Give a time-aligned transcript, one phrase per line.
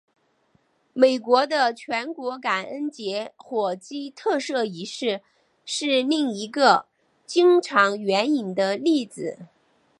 [0.93, 5.21] 美国的全国感恩节火鸡特赦仪式
[5.63, 6.87] 是另一个
[7.27, 9.37] 经常援引的例子。